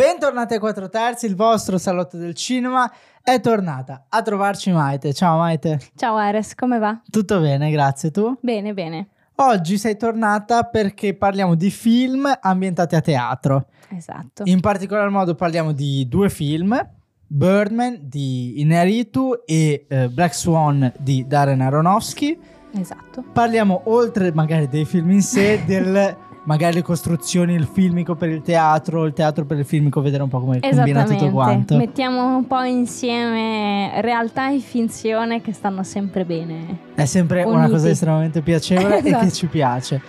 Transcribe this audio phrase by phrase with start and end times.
[0.00, 2.90] Bentornati a 4 terzi, il vostro salotto del cinema
[3.22, 5.12] è tornata a trovarci Maite.
[5.12, 5.78] Ciao Maite.
[5.94, 7.02] Ciao Ares, come va?
[7.10, 8.10] Tutto bene, grazie.
[8.10, 8.34] Tu?
[8.40, 9.08] Bene, bene.
[9.34, 13.66] Oggi sei tornata perché parliamo di film ambientati a teatro.
[13.90, 14.44] Esatto.
[14.46, 16.82] In particolar modo parliamo di due film,
[17.26, 22.40] Birdman di Inaritu e eh, Black Swan di Darren Aronofsky.
[22.72, 23.22] Esatto.
[23.34, 26.16] Parliamo oltre magari dei film in sé del
[26.50, 30.28] magari le costruzioni, il filmico per il teatro, il teatro per il filmico, vedere un
[30.28, 31.76] po' come combina tutto quanto.
[31.76, 36.78] Mettiamo un po' insieme realtà e finzione che stanno sempre bene.
[36.96, 37.56] È sempre uniti.
[37.56, 39.22] una cosa estremamente piacevole Esatto.
[39.22, 40.02] e che ci piace.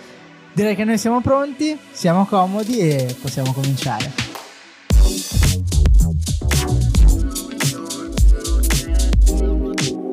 [0.54, 4.12] Direi che noi siamo pronti, siamo comodi e possiamo cominciare.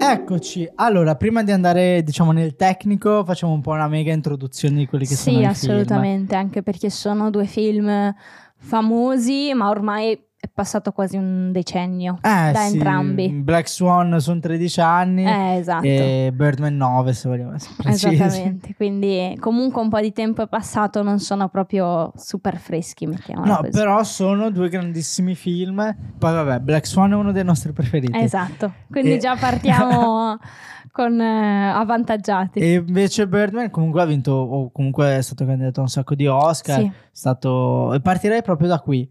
[0.00, 4.86] Eccoci, allora prima di andare diciamo nel tecnico facciamo un po' una mega introduzione di
[4.86, 8.14] quelli che sono Sì, i assolutamente, anche perché sono due film
[8.58, 12.18] famosi, ma ormai è passato quasi un decennio.
[12.22, 13.28] Eh, da sì, entrambi.
[13.28, 15.84] Black Swan sono 13 anni Eh, esatto.
[15.84, 18.14] e Birdman 9 se vogliamo essere precisi.
[18.14, 23.50] Esattamente, quindi comunque un po' di tempo è passato, non sono proprio super freschi, mettiamola
[23.50, 23.70] No, così.
[23.70, 25.76] però sono due grandissimi film.
[26.18, 28.16] Poi vabbè, Black Swan è uno dei nostri preferiti.
[28.16, 30.38] Esatto, quindi E- già partiamo
[30.92, 32.60] con eh, avvantaggiati.
[32.60, 36.26] E invece Birdman comunque ha vinto, o comunque è stato candidato a un sacco di
[36.28, 36.78] Oscar.
[36.80, 36.86] Sì.
[36.86, 37.98] È stato...
[38.02, 39.08] Partirei proprio da qui.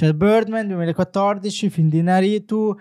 [0.00, 2.74] C'è Birdman 2014, film di Naritu,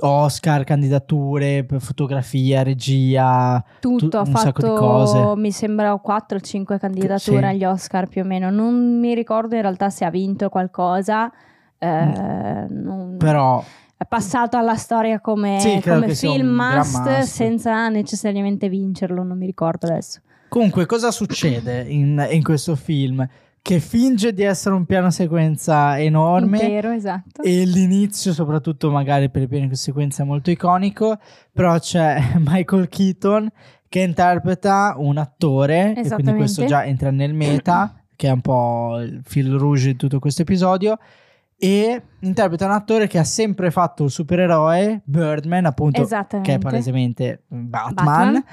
[0.00, 3.64] Oscar, candidature per fotografia, regia.
[3.80, 5.40] Tutto tu- ha un sacco di fatto, cose.
[5.40, 7.44] mi sembra 4 o 5 candidature Sì.
[7.46, 8.50] agli Oscar più o meno.
[8.50, 11.32] Non mi ricordo in realtà se ha vinto qualcosa.
[11.78, 13.64] eh, non- Però
[13.96, 17.20] È passato alla storia come, Sì, come film must, must.
[17.22, 20.20] senza necessariamente vincerlo, non mi ricordo adesso.
[20.48, 23.26] Comunque, cosa succede in, in questo film?
[23.60, 26.60] Che finge di essere un piano sequenza enorme.
[26.60, 27.42] Intero, esatto.
[27.42, 31.18] E l'inizio, soprattutto magari per i piani sequenza, è molto iconico.
[31.52, 33.50] Però c'è Michael Keaton
[33.88, 38.98] che interpreta un attore, e quindi questo già entra nel meta, che è un po'
[39.00, 40.98] il fil rouge di tutto questo episodio.
[41.60, 47.42] E interpreta un attore che ha sempre fatto il supereroe, Birdman, appunto, che è palesemente
[47.48, 48.44] Batman,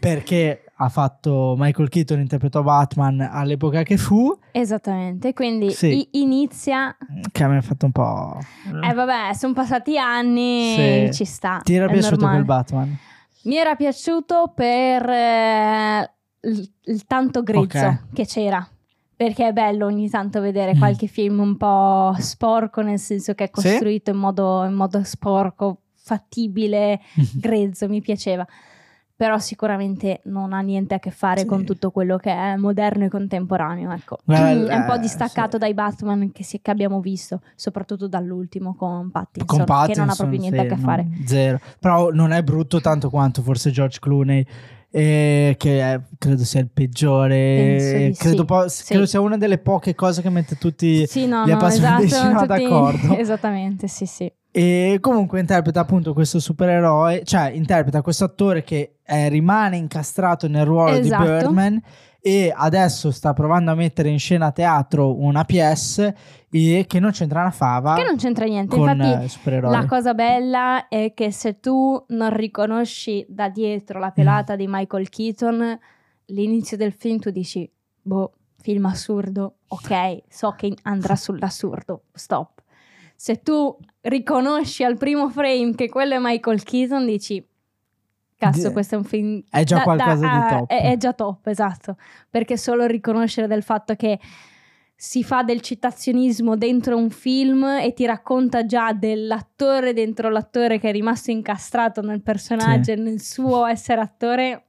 [0.00, 6.08] perché ha fatto Michael Keaton interpretò Batman all'epoca che fu, Esattamente, quindi Sì.
[6.12, 6.96] inizia...
[7.32, 8.38] che a me ha fatto un po'...
[8.82, 10.74] Eh vabbè, sono passati anni,
[11.08, 11.12] Sì.
[11.12, 11.60] ci sta.
[11.62, 12.32] Ti era piaciuto normale.
[12.34, 12.96] quel Batman?
[13.44, 16.10] Mi era piaciuto per eh,
[16.42, 17.98] il, il tanto grezzo Ok.
[18.12, 18.66] che c'era.
[19.16, 20.78] Perché è bello ogni tanto vedere Mm.
[20.78, 23.52] qualche film un po' sporco, nel senso che è Sì?
[23.68, 27.00] costruito in, modo, in modo sporco, fattibile,
[27.40, 28.46] grezzo, mi piaceva.
[29.24, 31.46] Però sicuramente non ha niente a che fare Sì.
[31.46, 33.90] con tutto quello che è moderno e contemporaneo.
[33.90, 34.18] Ecco.
[34.22, 35.58] Guarda, è un po' distaccato sì.
[35.60, 40.08] dai Batman che, si- che abbiamo visto, soprattutto dall'ultimo con Pattinson, Con Pattinson, che non
[40.10, 41.06] ha proprio niente sì, a che no, fare.
[41.24, 41.60] Zero.
[41.80, 44.44] Però non è brutto tanto quanto forse George Clooney,
[44.90, 48.12] eh, che è- credo sia il peggiore.
[48.18, 48.44] Credo, sì.
[48.44, 48.84] po- Sì.
[48.84, 51.06] credo sia una delle poche cose che mette tutti.
[51.06, 53.16] Sì, no, gli no, appassionati di esatto, tutti- d'accordo.
[53.16, 54.30] Esattamente, sì, sì.
[54.56, 60.64] E comunque interpreta appunto questo supereroe, cioè interpreta questo attore che eh, rimane incastrato nel
[60.64, 61.22] ruolo Esatto.
[61.24, 61.82] di Birdman
[62.20, 66.12] e adesso sta provando a mettere in scena a teatro una PS
[66.48, 68.76] e che non c'entra una fava Che non c'entra niente.
[68.76, 74.12] con Infatti, eh, la cosa bella è che se tu non riconosci da dietro la
[74.12, 75.78] pelata di Michael Keaton,
[76.26, 77.68] l'inizio del film tu dici,
[78.00, 82.62] boh, film assurdo, ok, so che andrà sull'assurdo, stop.
[83.16, 87.44] Se tu riconosci al primo frame che quello è Michael Keaton, dici,
[88.36, 89.42] cazzo, questo è un film...
[89.48, 90.68] È già da- qualcosa da- di top.
[90.68, 91.96] È, è già top, esatto.
[92.28, 94.18] Perché solo riconoscere del fatto che
[94.96, 100.88] si fa del citazionismo dentro un film e ti racconta già dell'attore dentro l'attore che
[100.88, 104.64] è rimasto incastrato nel personaggio e nel suo essere attore,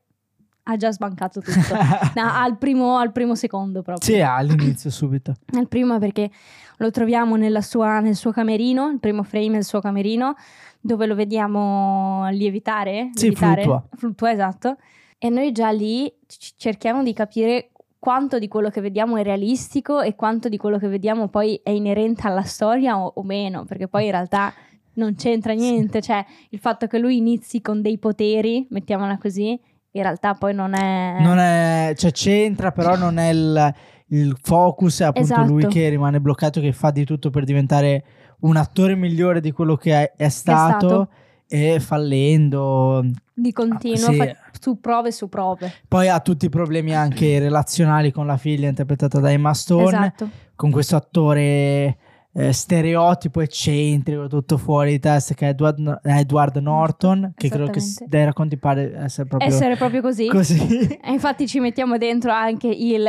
[0.63, 1.75] ha già sbancato tutto.
[2.16, 4.13] No, al, primo, al primo secondo proprio.
[4.13, 5.35] Sì, all'inizio subito.
[5.53, 6.29] Al primo perché
[6.78, 10.35] lo troviamo nella sua- nel suo camerino, il primo frame del suo camerino,
[10.79, 13.09] dove lo vediamo lievitare.
[13.14, 13.88] Sì, lievitare, fluttua.
[13.96, 14.78] Fluttua, esatto.
[15.17, 16.11] E noi già lì
[16.58, 20.88] cerchiamo di capire quanto di quello che vediamo è realistico e quanto di quello che
[20.88, 24.53] vediamo poi è inerente alla storia o, o meno, perché poi in realtà
[24.96, 29.59] non c'entra niente, cioè il fatto che lui inizi con dei poteri, mettiamola così,
[29.96, 31.17] in realtà poi non è...
[31.20, 33.73] Non è, cioè c'entra, però non è il,
[34.09, 35.47] il focus, è appunto Esatto.
[35.52, 38.03] lui che rimane bloccato, che fa di tutto per diventare
[38.41, 41.09] un attore migliore di quello che è, è stato, stato.
[41.47, 43.03] e fallendo.
[43.34, 44.17] di continuo, Ah, sì.
[44.17, 45.72] fa- su prove su prove.
[45.87, 50.29] Poi ha tutti i problemi anche relazionali con la figlia interpretata da Emma Stone, Esatto.
[50.55, 51.97] con questo attore
[52.37, 57.79] eh, stereotipo eccentrico, tutto fuori di testa, che è Edward, Edward Norton, che credo che
[58.08, 60.28] dai racconti pare essere proprio Essere proprio così.
[60.29, 60.87] così.
[61.01, 63.03] E infatti ci mettiamo dentro anche il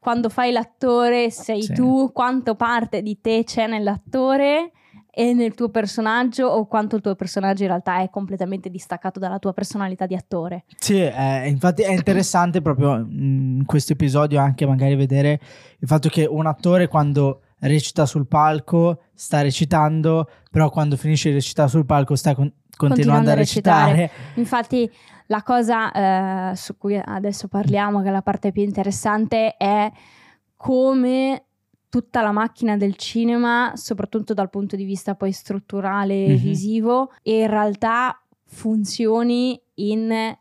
[0.00, 1.74] quando fai l'attore sei Sì.
[1.74, 4.72] tu, quanto parte di te c'è nell'attore
[5.12, 9.38] e nel tuo personaggio o quanto il tuo personaggio in realtà è completamente distaccato dalla
[9.38, 10.64] tua personalità di attore.
[10.76, 15.38] Sì, eh, infatti è interessante proprio mm, in questo episodio anche magari vedere
[15.78, 21.34] il fatto che un attore quando recita sul palco sta recitando, però quando finisce di
[21.36, 23.92] recitare sul palco sta con- continuando, Continuando a recitare.
[23.92, 24.32] recitare.
[24.40, 24.90] Infatti
[25.26, 29.90] la cosa eh, su cui adesso parliamo, che è la parte più interessante, è
[30.56, 31.44] come
[31.88, 36.36] tutta la macchina del cinema, soprattutto dal punto di vista poi strutturale e Mhm.
[36.38, 40.36] visivo, in realtà funzioni in un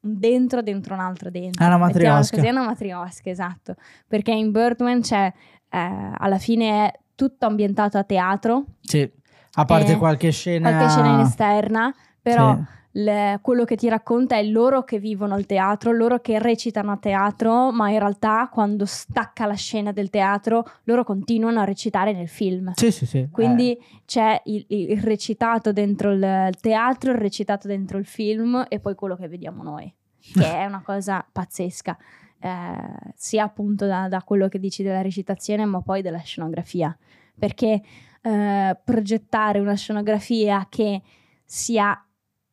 [0.00, 1.62] dentro dentro un altro dentro.
[1.62, 2.36] È una matriosca.
[2.36, 3.74] così, È una matriosca, esatto.
[4.06, 5.30] Perché in Birdman c'è,
[5.70, 9.10] eh, alla fine è tutto ambientato a teatro, Sì,
[9.54, 10.68] a parte qualche scena...
[10.70, 12.62] qualche scena in esterna, però Sì.
[12.92, 16.96] le- quello che ti racconta è loro che vivono il teatro, loro che recitano a
[16.96, 22.28] teatro, ma in realtà quando stacca la scena del teatro, loro continuano a recitare nel
[22.28, 22.72] film.
[22.74, 23.28] Sì, sì, sì.
[23.30, 28.78] Quindi Eh, c'è il, il recitato dentro il teatro, il recitato dentro il film e
[28.80, 29.92] poi quello che vediamo noi,
[30.32, 31.96] che è una cosa pazzesca,
[32.40, 36.96] eh, sia appunto da, da quello che dici della recitazione, ma poi della scenografia,
[37.38, 37.82] perché
[38.22, 41.02] eh, progettare una scenografia che
[41.44, 42.00] sia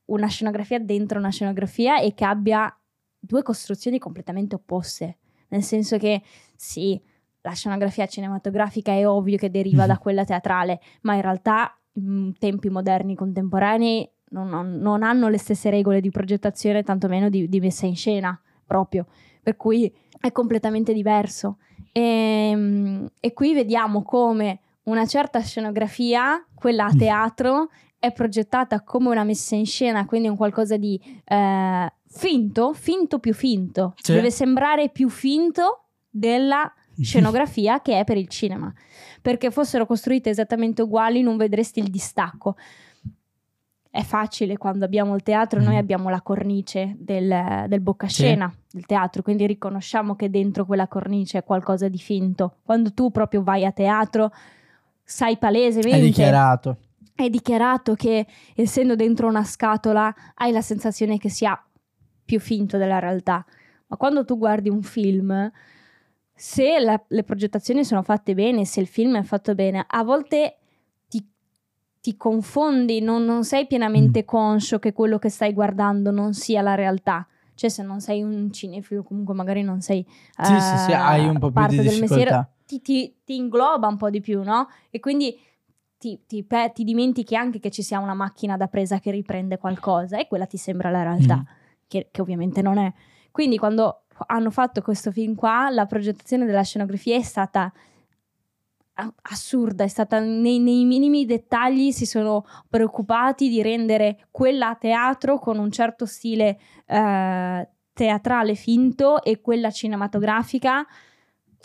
[0.06, 2.74] una scenografia dentro una scenografia e che abbia
[3.20, 5.18] due costruzioni completamente opposte,
[5.50, 6.22] nel senso che
[6.56, 7.02] sì,
[7.42, 9.88] la scenografia cinematografica è ovvio che deriva Mhm.
[9.88, 15.38] da quella teatrale, ma in realtà in tempi moderni contemporanei non, non- non hanno le
[15.38, 19.06] stesse regole di progettazione, tantomeno di, di messa in scena proprio,
[19.46, 21.58] per cui è completamente diverso.
[21.92, 26.98] E, e qui vediamo come una certa scenografia, quella a Mm.
[26.98, 27.70] teatro,
[28.00, 33.36] è progettata come una messa in scena, quindi un qualcosa di eh, finto, finto più
[33.36, 33.94] finto.
[33.98, 34.14] Sì.
[34.14, 38.74] Deve sembrare più finto della scenografia che è per il cinema.
[39.22, 42.56] Perché fossero costruite esattamente uguali non vedresti il distacco.
[43.96, 45.78] È facile quando abbiamo il teatro, noi Mm.
[45.78, 51.44] abbiamo la cornice del, del boccascena del teatro, quindi riconosciamo che dentro quella cornice è
[51.46, 52.58] qualcosa di finto.
[52.64, 54.32] Quando tu proprio vai a teatro,
[55.02, 56.78] sai palesemente È dichiarato.
[57.16, 61.58] è dichiarato che essendo dentro una scatola hai la sensazione che sia
[62.26, 63.46] più finto della realtà.
[63.88, 65.50] Ma quando tu guardi un film,
[66.34, 70.58] se la- le progettazioni sono fatte bene, se il film è fatto bene, a volte
[72.06, 74.28] ti confondi, non, non sei pienamente Mm.
[74.28, 77.26] conscio che quello che stai guardando non sia la realtà.
[77.56, 80.06] Cioè, se non sei un cinefilo, comunque magari non sei
[80.40, 82.50] Sì, sì, sì, eh, hai un po' più di del mestiere, difficoltà.
[82.68, 84.68] ti, ti- ti ingloba un po' di più, no?
[84.92, 85.36] E quindi
[85.98, 90.20] ti, ti ti dimentichi anche che ci sia una macchina da presa che riprende qualcosa
[90.20, 91.56] e quella ti sembra la realtà, Mm.
[91.88, 92.94] che, che ovviamente non è.
[93.32, 97.74] Quindi quando hanno fatto questo film qua, la progettazione della scenografia è stata
[99.22, 105.40] assurda, è stata nei, nei minimi dettagli si sono preoccupati di rendere quella a teatro
[105.40, 110.86] con un certo stile eh, teatrale finto e quella cinematografica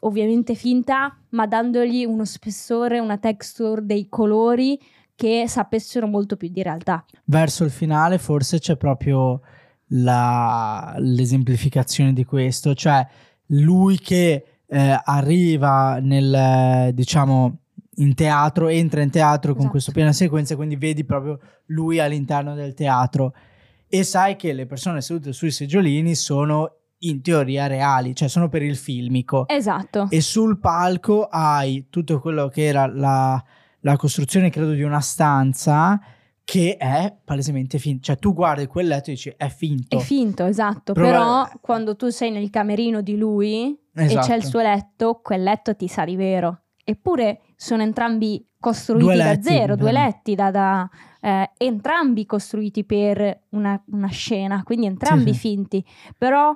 [0.01, 4.81] ovviamente finta, ma dandogli uno spessore, una texture dei colori
[5.15, 7.05] che sapessero molto più di realtà.
[7.25, 9.43] Verso il finale forse c'è proprio
[9.89, 13.07] la- l'esemplificazione di questo, cioè
[13.49, 17.59] lui che eh, arriva nel, diciamo,
[17.97, 19.71] in teatro, entra in teatro con Esatto.
[19.73, 23.35] questo piano sequenza, quindi vedi proprio lui all'interno del teatro
[23.89, 28.63] e sai che le persone sedute sui seggiolini sono in teoria reali, cioè sono per
[28.63, 29.49] il filmico.
[29.49, 30.07] Esatto.
[30.11, 33.43] E sul palco hai tutto quello che era la,
[33.81, 36.01] la costruzione, credo, di una stanza
[36.45, 38.03] che è palesemente finta.
[38.03, 39.99] Cioè, tu guardi quel letto e dici è finto.
[39.99, 40.93] È finto, esatto.
[40.93, 44.27] Prova- Però quando tu sei nel camerino di lui e Esatto.
[44.27, 46.63] c'è il suo letto, quel letto ti sa di vero.
[46.85, 50.89] Eppure sono entrambi costruiti Due da letti, zero, due letti, da, da,
[51.21, 55.39] eh, entrambi costruiti per una, una scena, quindi entrambi Sì, sì.
[55.39, 55.85] finti.
[56.19, 56.55] Però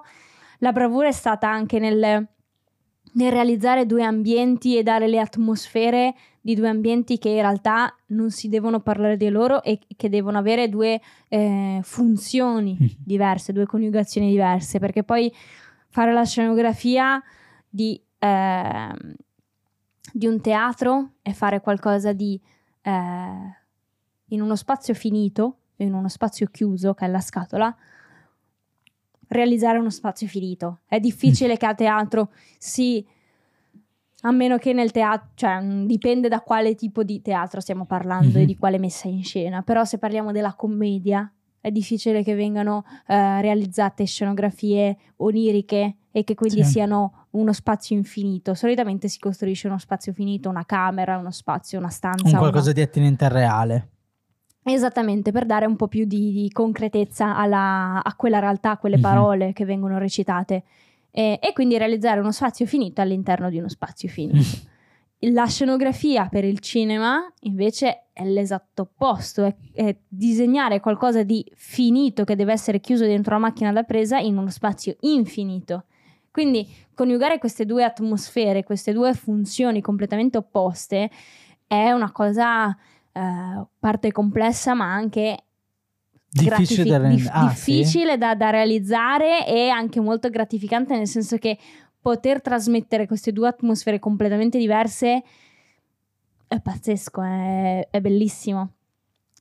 [0.58, 2.28] la bravura è stata anche nel,
[3.12, 8.30] nel realizzare due ambienti e dare le atmosfere di due ambienti che in realtà non
[8.30, 14.28] si devono parlare di loro e che devono avere due eh, funzioni diverse, due coniugazioni
[14.28, 15.32] diverse, perché poi
[15.94, 17.22] fare la scenografia
[17.68, 19.14] di, ehm,
[20.12, 22.40] di un teatro e fare qualcosa di
[22.82, 22.90] eh,
[24.30, 27.72] in uno spazio finito, in uno spazio chiuso che è la scatola,
[29.28, 30.80] realizzare uno spazio finito.
[30.88, 33.06] È difficile che a teatro si
[34.22, 38.38] A meno che nel teatro, cioè mh, dipende da quale tipo di teatro stiamo parlando
[38.38, 38.42] Mhm.
[38.42, 41.30] e di quale messa in scena, però se parliamo della commedia
[41.64, 46.72] è difficile che vengano eh, realizzate scenografie oniriche e che quindi Sì.
[46.72, 48.52] siano uno spazio infinito.
[48.52, 52.24] Solitamente si costruisce uno spazio finito, una camera, uno spazio, una stanza.
[52.24, 53.88] Un una- qualcosa di attinente al reale.
[54.62, 58.96] Esattamente, per dare un po' più di, di concretezza alla- a quella realtà, a quelle
[58.96, 59.02] Mhm.
[59.02, 60.64] parole che vengono recitate.
[61.10, 64.34] E, e quindi realizzare uno spazio finito all'interno di uno spazio finito.
[65.30, 72.24] La scenografia per il cinema invece è l'esatto opposto, è, è disegnare qualcosa di finito
[72.24, 75.84] che deve essere chiuso dentro la macchina da presa in uno spazio infinito.
[76.30, 81.10] Quindi coniugare queste due atmosfere, queste due funzioni completamente opposte
[81.66, 82.76] è una cosa
[83.12, 85.38] eh, parte complessa ma anche
[86.34, 87.76] Difficile gratifi- da dif- Ah, sì?
[87.76, 91.56] difficile da, da realizzare e anche molto gratificante nel senso che
[92.04, 95.22] poter trasmettere queste due atmosfere completamente diverse
[96.46, 98.72] è pazzesco, è, è bellissimo.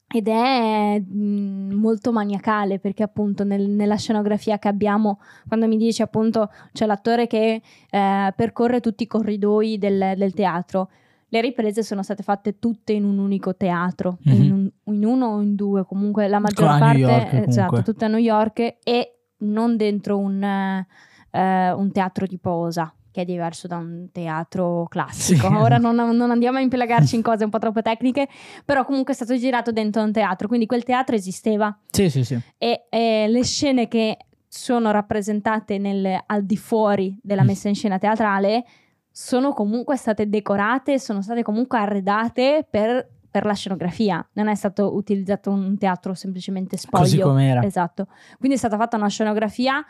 [0.08, 6.04] Ed è mh, molto maniacale perché appunto nel- nella scenografia che abbiamo, quando mi dice
[6.04, 10.90] appunto c'è l'attore che eh, percorre tutti i corridoi del, del teatro,
[11.28, 14.34] le riprese sono state fatte tutte in un unico teatro, Mhm.
[14.42, 17.50] in, un- in uno o in due, comunque la maggior a New parte, York, comunque.
[17.50, 20.88] esatto, tutte a New York e non dentro un, eh,
[21.34, 25.48] eh, un teatro di posa, che è diverso da un teatro classico.
[25.48, 25.54] Sì.
[25.54, 28.28] Ora non, non andiamo a impiegarci in cose un po' troppo tecniche,
[28.64, 32.40] però comunque è stato girato dentro un teatro, quindi quel teatro esisteva Sì, sì, sì.
[32.58, 37.48] e eh, le scene che sono rappresentate nel- al di fuori della Mm.
[37.48, 38.64] messa in scena teatrale
[39.12, 44.28] sono comunque state decorate, sono state comunque arredate per, per la scenografia.
[44.34, 47.04] Non è stato utilizzato un teatro semplicemente spoglio.
[47.04, 47.62] Così com'era.
[47.64, 48.08] Esatto.
[48.40, 49.84] Quindi è stata fatta una scenografia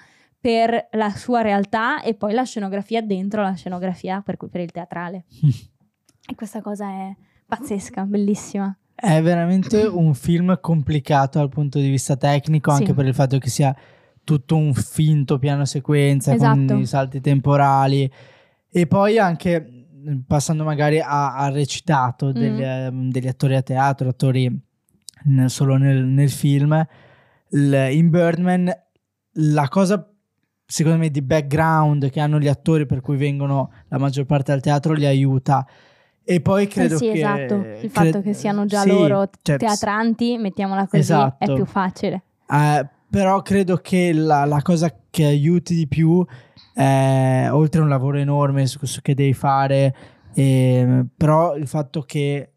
[0.43, 4.71] per la sua realtà e poi la scenografia dentro la scenografia per, cui- per il
[4.71, 5.23] teatrale.
[6.25, 7.13] E questa cosa è
[7.45, 8.73] pazzesca, bellissima.
[8.95, 12.79] È veramente un film complicato dal punto di vista tecnico, Sì.
[12.81, 13.75] anche per il fatto che sia
[14.23, 16.65] tutto un finto piano sequenza Esatto.
[16.73, 18.09] con i salti temporali.
[18.69, 19.85] E poi anche
[20.25, 23.09] passando magari a- al recitato degli, Mm.
[23.09, 24.49] degli attori a teatro, attori
[25.25, 26.87] nel- solo nel, nel film.
[27.49, 28.71] Il- in Birdman
[29.37, 30.07] la cosa
[30.73, 34.59] secondo me di background che hanno gli attori per cui vengono la maggior parte al
[34.59, 35.67] teatro li aiuta.
[36.23, 37.55] E poi credo eh sì, che esatto.
[37.55, 41.45] Il cre- fatto che siano già sì, loro cioè, teatranti, mettiamola così, Esatto.
[41.51, 42.23] è più facile.
[42.49, 46.25] eh, però credo che la, la cosa che aiuti di più,
[46.73, 49.95] eh, oltre a un lavoro enorme su, su che devi fare,
[50.33, 52.51] eh, però il fatto che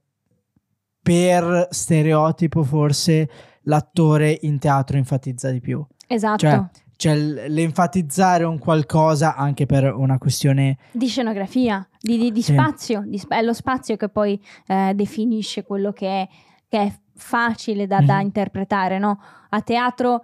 [1.02, 3.28] per stereotipo forse
[3.64, 5.84] l'attore in teatro enfatizza di più.
[6.06, 6.38] Esatto.
[6.38, 6.64] Cioè,
[6.98, 10.78] Cioè l'enfatizzare un qualcosa anche per una questione...
[10.92, 12.52] di scenografia, di, di- di Sì.
[12.54, 16.28] spazio, di è lo spazio che poi eh, definisce quello che è,
[16.68, 18.20] che è facile da, da Mhm.
[18.22, 19.20] interpretare, no?
[19.50, 20.22] A teatro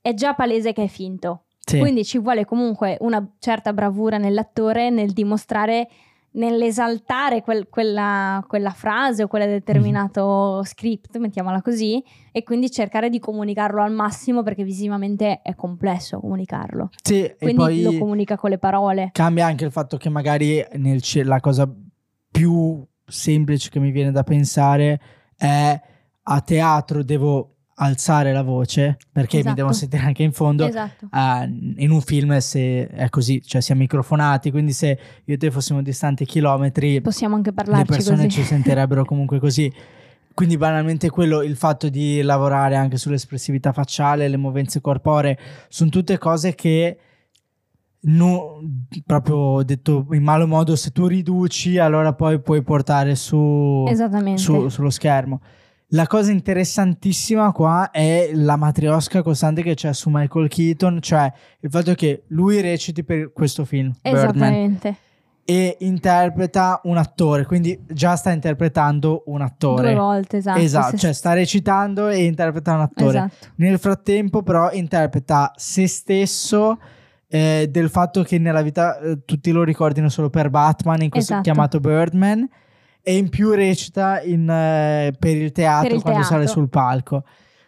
[0.00, 1.78] è già palese che è finto, Sì.
[1.78, 5.88] quindi ci vuole comunque una certa bravura nell'attore nel dimostrare,
[6.34, 10.62] nell'esaltare quel- quella, quella frase o quel determinato Mhm.
[10.64, 16.90] script, mettiamola così, e quindi cercare di comunicarlo al massimo perché visivamente è complesso comunicarlo.
[17.02, 19.10] Sì, e Quindi poi lo comunica con le parole.
[19.12, 21.72] cambia anche il fatto che magari nel la cosa
[22.30, 25.00] più semplice che mi viene da pensare
[25.36, 25.80] è
[26.26, 29.54] a teatro devo alzare la voce perché mi Esatto.
[29.56, 30.66] devo sentire anche in fondo.
[30.66, 31.06] Esatto.
[31.10, 35.50] Ah, in un film se è così, cioè siamo microfonati, quindi se io e te
[35.50, 38.30] fossimo distanti chilometri, Possiamo anche le parlarci persone così.
[38.30, 39.72] ci sentirebbero comunque così.
[40.34, 45.38] Quindi banalmente quello, il fatto di lavorare anche sull'espressività facciale, le movenze corporee,
[45.68, 46.98] sono tutte cose che
[48.06, 48.60] no-
[49.06, 53.84] proprio detto in malo modo, se tu riduci, allora poi puoi portare su,
[54.34, 55.40] su- sullo schermo.
[55.88, 61.70] La cosa interessantissima qua è la matriosca costante che c'è su Michael Keaton, cioè il
[61.70, 64.96] fatto che lui reciti per questo film, Birdman, Esattamente.
[65.44, 69.92] e interpreta un attore, quindi già sta interpretando un attore.
[69.92, 70.58] Due volte, esatto.
[70.58, 73.18] Esatto, cioè sta recitando e interpreta un attore.
[73.18, 73.46] esatto.
[73.56, 76.78] Nel frattempo, però, interpreta se stesso.
[77.28, 81.32] eh, del fatto che nella vita eh, tutti lo ricordino solo per Batman, in questo
[81.32, 81.50] Esatto.
[81.50, 82.48] chiamato Birdman,
[83.06, 86.60] e in più recita in, eh, per il teatro Per il quando sale teatro.
[86.60, 87.24] sul palco.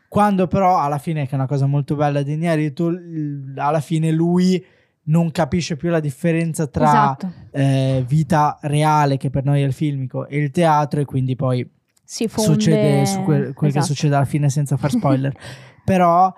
[0.08, 2.36] Quando però alla fine, che è una cosa molto bella di
[2.88, 4.64] l- alla fine lui
[5.08, 7.32] non capisce più la differenza tra esatto.
[7.50, 11.68] eh, vita reale, che per noi è il filmico, e il teatro, e quindi poi
[12.02, 13.86] succede su quel, quel esatto.
[13.86, 15.36] che succede alla fine senza far spoiler.
[15.84, 16.32] Però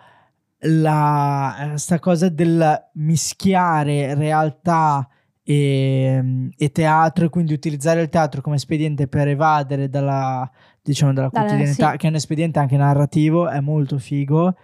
[0.62, 5.08] la, sta cosa del mischiare realtà
[5.50, 10.48] e, e teatro e quindi utilizzare il teatro come espediente per evadere dalla,
[10.82, 11.96] diciamo, dalla quotidianità, sì.
[11.96, 14.54] che è un espediente anche narrativo, è molto figo.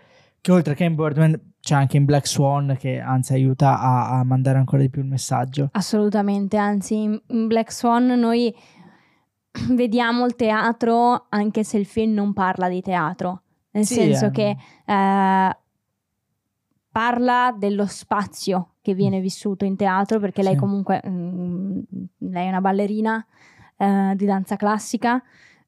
[0.42, 4.24] Che oltre che in Birdman c'è anche in Black Swan, che anzi aiuta a, a
[4.24, 5.70] mandare ancora di più il messaggio.
[5.72, 8.54] Assolutamente, anzi in in Black Swan noi
[9.72, 14.30] vediamo il teatro anche se il film non parla di teatro, nel Sì, senso è-
[14.30, 15.56] che eh,
[16.92, 20.58] parla dello spazio che viene vissuto in teatro perché lei Sì.
[20.58, 21.78] comunque mm,
[22.18, 23.26] lei è una ballerina
[23.78, 25.22] eh, di danza classica,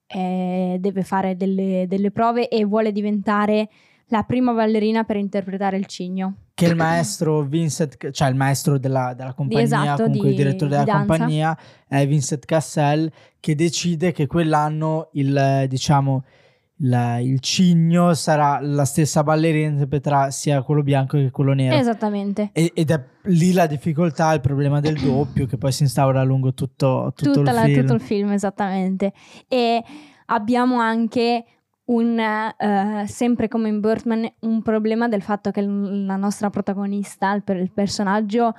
[0.06, 3.70] eh, deve fare delle, delle prove e vuole diventare
[4.08, 6.34] la prima ballerina per interpretare il cigno.
[6.52, 10.70] Che il maestro Vincent, cioè il maestro della, della compagnia, esatto, comunque il di- direttore
[10.70, 11.58] della di compagnia
[11.88, 16.22] è Vincent Cassel, che decide che quell'anno il, diciamo,
[16.78, 21.76] il, il cigno sarà la stessa ballerina, interpreterà sia quello bianco che quello nero.
[21.76, 22.50] Esattamente.
[22.52, 26.52] E- ed è lì la difficoltà, il problema del doppio che poi si instaura lungo
[26.54, 27.80] tutto, tutto il la- film.
[27.80, 29.12] tutto il film, esattamente.
[29.48, 29.82] E
[30.26, 31.44] abbiamo anche
[31.86, 37.42] un, eh, sempre come in Birdman, un problema del fatto che la nostra protagonista, il,
[37.42, 38.54] per- il personaggio,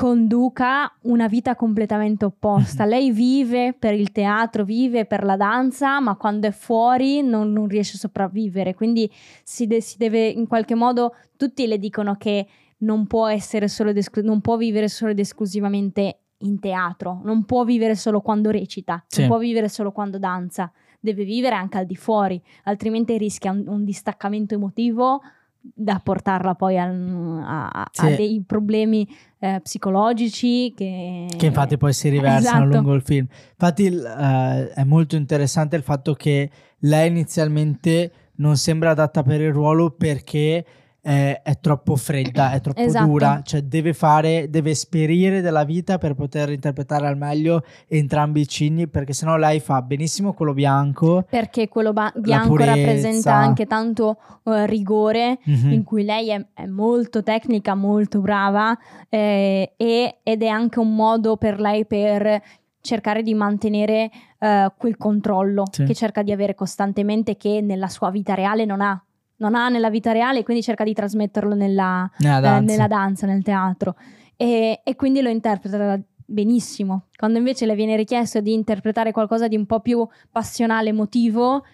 [0.00, 2.84] conduca una vita completamente opposta.
[2.86, 7.68] Lei vive per il teatro, vive per la danza, ma quando è fuori non, non
[7.68, 8.74] riesce a sopravvivere.
[8.74, 9.10] Quindi
[9.42, 12.46] si, de- si deve in qualche modo, tutti le dicono che
[12.78, 17.44] non può essere solo ed esclu- non può vivere solo ed esclusivamente in teatro, non
[17.44, 19.20] può vivere solo quando recita, Sì.
[19.20, 23.64] non può vivere solo quando danza, deve vivere anche al di fuori, altrimenti rischia un,
[23.66, 25.20] un distaccamento emotivo
[25.62, 28.06] da portarla poi al- a, Sì.
[28.06, 29.06] a dei problemi
[29.38, 32.76] eh, psicologici che, che infatti poi si riversano Esatto.
[32.76, 33.26] lungo il film.
[33.50, 36.50] Infatti eh, è molto interessante il fatto che
[36.80, 40.64] lei inizialmente non sembra adatta per il ruolo perché
[41.02, 43.06] eh, è troppo fredda, è troppo Esatto.
[43.06, 48.46] dura, cioè deve fare, deve esperire della vita per poter interpretare al meglio entrambi i
[48.48, 51.24] cigni, perché sennò lei fa benissimo quello bianco.
[51.28, 55.72] perché quello ba- bianco rappresenta anche tanto eh, rigore Mhm.
[55.72, 58.76] in cui lei è, è molto tecnica, molto brava
[59.08, 62.42] eh, e- ed è anche un modo per lei per
[62.82, 65.84] cercare di mantenere eh, quel controllo Sì.
[65.84, 69.02] che cerca di avere costantemente che nella sua vita reale non ha.
[69.40, 72.72] Non ha nella vita reale e quindi cerca di trasmetterlo nella, Nella eh, danza.
[72.72, 73.96] nella danza, nel teatro.
[74.36, 77.06] E, e quindi lo interpreta benissimo.
[77.16, 81.64] Quando invece le viene richiesto di interpretare qualcosa di un po' più passionale, emotivo,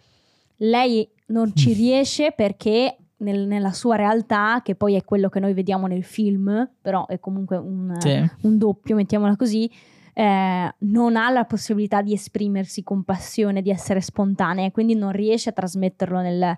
[0.58, 5.52] lei non ci riesce perché nel- nella sua realtà, che poi è quello che noi
[5.54, 8.22] vediamo nel film, però è comunque un, Sì.
[8.42, 9.70] un doppio, mettiamola così,
[10.12, 15.12] eh, non ha la possibilità di esprimersi con passione, di essere spontanea, e quindi non
[15.12, 16.56] riesce a trasmetterlo nel,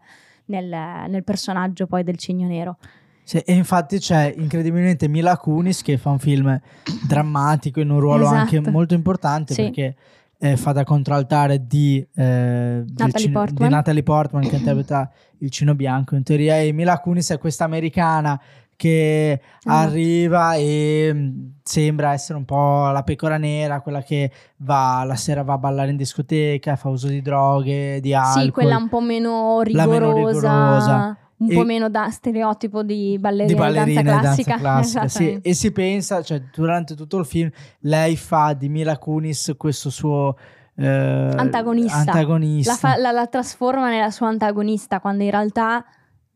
[0.48, 2.76] nel- nel personaggio poi del cigno nero.
[3.22, 6.58] Sì, e infatti c'è incredibilmente Mila Kunis che fa un film
[7.06, 8.36] drammatico in un ruolo Esatto.
[8.56, 9.62] anche molto importante Sì.
[9.64, 9.96] perché
[10.40, 13.68] eh, fa da contraltare di, eh, Natalie cino- Portman.
[13.68, 17.64] di Natalie Portman che interpreta il Cino Bianco in teoria e Mila Kunis è questa
[17.64, 18.40] americana
[18.78, 19.76] che Esatto.
[19.88, 25.42] arriva e mh, sembra essere un po' la pecora nera, quella che va la sera
[25.42, 28.42] va a ballare in discoteca, fa uso di droghe, di alcol.
[28.44, 31.18] Sì, quella un po' meno rigorosa, meno rigorosa.
[31.38, 34.56] un E- po' meno da stereotipo di ballerina di ballerina danza di danza classica.
[35.02, 35.38] classica, sì.
[35.42, 40.36] E si pensa cioè durante tutto il film lei fa di Mila Kunis questo suo
[40.76, 41.96] eh, Antagonista.
[41.98, 42.70] antagonista.
[42.70, 45.84] La, fa- la- la trasforma nella sua antagonista quando in realtà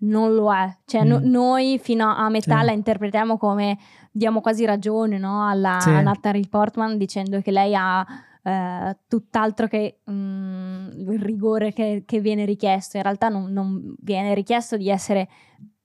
[0.05, 0.77] non lo è.
[0.85, 1.25] Cioè, no- Mm.
[1.31, 2.65] noi fino a metà Sì.
[2.67, 3.79] la interpretiamo come
[4.11, 5.91] diamo quasi ragione no, alla Sì.
[5.91, 8.05] Natalie Portman dicendo che lei ha
[8.45, 12.97] eh, tutt'altro che mm, il rigore che, che viene richiesto.
[12.97, 15.29] In realtà non, non viene richiesto di essere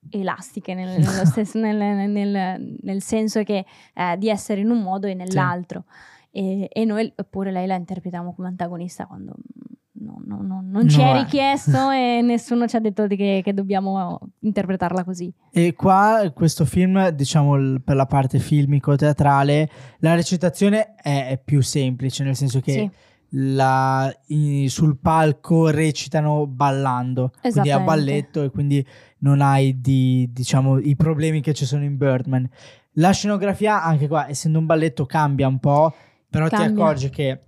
[0.09, 1.75] elastiche nel, nello stesso- nel,
[2.09, 5.83] nel- nel senso che eh, di essere in un modo e nell'altro.
[6.31, 10.87] E, e noi eppure lei la interpretiamo come antagonista quando mm, no- no- no- non
[10.89, 11.23] ci è eh.
[11.23, 15.31] richiesto e nessuno ci ha detto che, che dobbiamo interpretarla così.
[15.51, 22.35] E qua questo film, diciamo per la parte filmico-teatrale, la recitazione è, più semplice, nel
[22.35, 22.89] senso che Sì.
[23.31, 28.85] la- i- sul palco recitano ballando, quindi a balletto e quindi
[29.19, 32.47] non hai di, diciamo, i problemi che ci sono in Birdman.
[32.93, 35.93] La scenografia, anche qua, essendo un balletto, cambia un po',
[36.29, 36.83] però ti Cambia.
[36.83, 37.41] accorgi che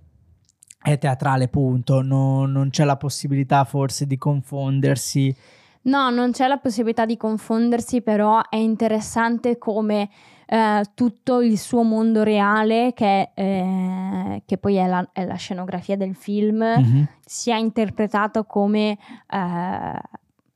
[0.82, 2.02] è teatrale, punto.
[2.02, 5.34] Non, non c'è la possibilità forse di confondersi.
[5.82, 10.10] No, non c'è la possibilità di confondersi, però è interessante come
[10.46, 15.96] eh, tutto il suo mondo reale, che, eh, che poi è la, è la scenografia
[15.96, 17.06] del film, Mhm.
[17.24, 20.00] sia interpretato come eh,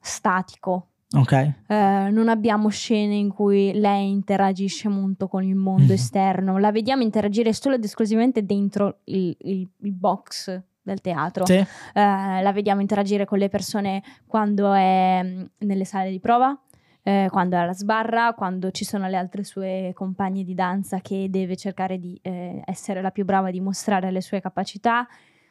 [0.00, 0.88] statico.
[1.14, 1.32] Ok.
[1.66, 5.90] Eh, non abbiamo scene in cui lei interagisce molto con il mondo Mhm.
[5.92, 11.46] esterno, la vediamo interagire solo ed esclusivamente dentro il, il- il box del teatro.
[11.46, 11.54] Sì.
[11.54, 16.58] Eh, la vediamo interagire con le persone quando è mh, nelle sale di prova,
[17.02, 21.28] eh, quando è alla sbarra, quando ci sono le altre sue compagne di danza che
[21.30, 25.06] deve cercare di eh, essere la più brava, di mostrare le sue capacità.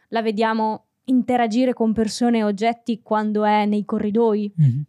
[0.09, 4.83] La vediamo interagire con persone e oggetti quando è nei corridoi Mhm.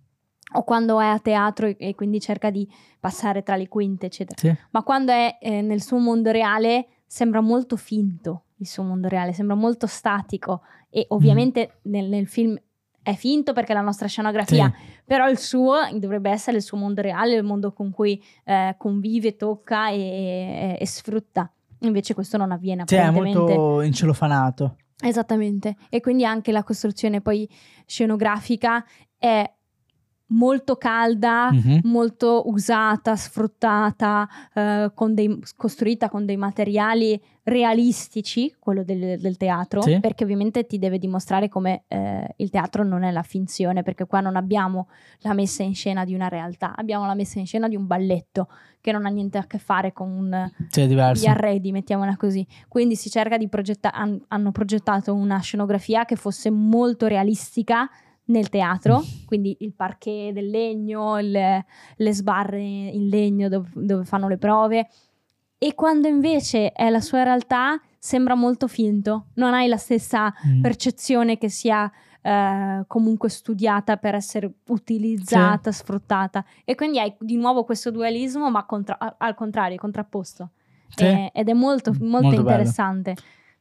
[0.55, 4.39] O quando è a teatro e, e quindi cerca di passare tra le quinte, eccetera.
[4.39, 4.55] Sì.
[4.71, 9.33] Ma quando è eh, nel suo mondo reale sembra molto finto il suo mondo reale,
[9.33, 12.57] sembra molto statico e ovviamente nel, nel film
[13.03, 14.73] è finto perché è la nostra scenografia,
[15.05, 19.37] però il suo dovrebbe essere il suo mondo reale, il mondo con cui eh, convive,
[19.37, 21.53] tocca e, e- e sfrutta.
[21.81, 23.57] Invece questo non avviene Sì, è apparentemente.
[23.57, 24.77] molto incelofanato.
[25.03, 27.47] Esattamente, e quindi anche la costruzione poi
[27.85, 28.83] scenografica
[29.19, 29.53] è
[30.35, 31.81] molto calda, Mhm.
[31.85, 39.83] molto usata, sfruttata, eh, con dei- costruita con dei materiali realistici, quello del, del teatro,
[39.83, 39.99] Sì.
[40.01, 44.21] perché ovviamente ti deve dimostrare come eh, il teatro non è la finzione, perché qua
[44.21, 44.89] non abbiamo
[45.21, 48.49] la messa in scena di una realtà, abbiamo la messa in scena di un balletto
[48.81, 50.51] che non ha niente a che fare con un,
[51.21, 52.47] gli arredi, mettiamola così.
[52.69, 57.89] Quindi si cerca di progettare, hanno progettato una scenografia che fosse molto realistica
[58.27, 61.65] nel teatro, quindi il parquet del legno, il-
[61.97, 64.89] le sbarre in legno dove, dove fanno le prove.
[65.59, 69.27] E quando invece è la sua realtà, sembra molto finto.
[69.35, 70.61] Non hai la stessa Mm.
[70.61, 71.91] percezione che sia
[72.27, 76.43] eh, comunque studiata per essere utilizzata, sfruttata.
[76.65, 80.51] E quindi hai di nuovo questo dualismo, ma contra- al contrario, contrapposto.
[80.89, 81.05] Sì.
[81.05, 82.57] E- ed è molto, Mm, molto, molto bello.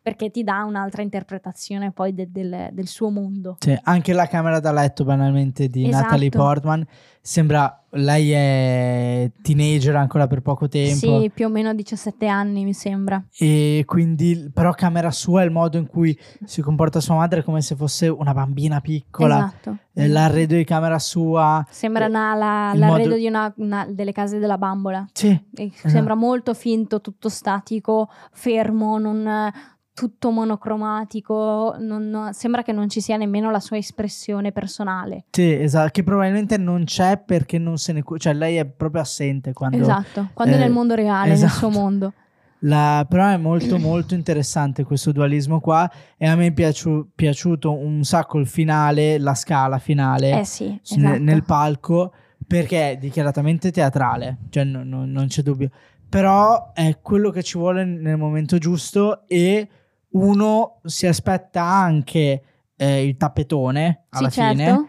[0.04, 3.56] Perché ti dà un'altra interpretazione poi de- del, del suo mondo.
[3.60, 6.04] Sì, anche la camera da letto banalmente di Esatto.
[6.04, 6.86] Natalie Portman
[7.26, 12.74] sembra lei è teenager ancora per poco tempo Sì, più o meno 17 anni mi
[12.74, 13.24] sembra.
[13.38, 17.62] e quindi però camera sua il modo in cui si comporta sua madre è come
[17.62, 19.78] se fosse una bambina piccola Esatto.
[19.94, 24.12] Eh, l'arredo di camera sua Sembra eh, una- la- l'arredo modo- di una, una- delle
[24.12, 25.06] case della bambola.
[25.14, 25.88] sì Esatto.
[25.90, 29.52] Sembra molto finto, tutto statico, fermo, non,
[29.94, 31.76] tutto monocromatico.
[31.80, 35.26] non- non- sembra che non ci sia nemmeno la sua espressione personale.
[35.32, 39.54] sì esatto che probabilmente non c'è perché non se ne cioè lei è proprio assente
[39.54, 41.52] quando esatto, quando eh, è nel mondo reale, esatto.
[41.52, 42.14] nel suo mondo.
[42.66, 47.74] La- però è molto molto interessante questo dualismo qua e a me è piaciu- piaciuto
[47.74, 51.20] un sacco il finale, la scala finale Eh sì, esatto.
[51.20, 52.14] nel palco
[52.48, 55.70] perché è dichiaratamente teatrale, cioè no- no- non c'è dubbio,
[56.08, 59.68] però è quello che ci vuole nel momento giusto e
[60.14, 62.44] uno si aspetta anche
[62.76, 64.88] eh, il tappetone alla sì, fine certo.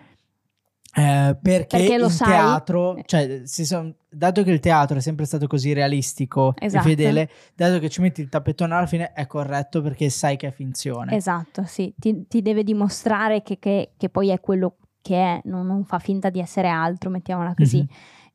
[0.96, 2.28] eh, perché, Perché lo in sai.
[2.28, 6.86] teatro, cioè, si son- dato che il teatro è sempre stato così realistico Esatto.
[6.86, 10.48] e fedele, dato che ci metti il tappetone alla fine è corretto perché sai che
[10.48, 11.16] è finzione.
[11.16, 15.66] Esatto, sì, ti, ti deve dimostrare che, che- che poi è quello che è, non,
[15.66, 17.78] non fa finta di essere altro, mettiamola così.
[17.78, 17.88] Mhm.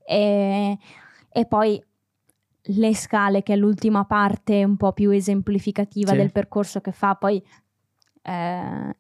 [0.06, 0.78] E,
[1.32, 1.82] e poi
[2.72, 6.18] le scale, che è l'ultima parte un po' più esemplificativa Sì.
[6.18, 7.42] del percorso che fa, poi
[8.22, 8.96] eh,